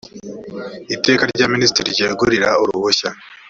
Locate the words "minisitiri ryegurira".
1.53-2.49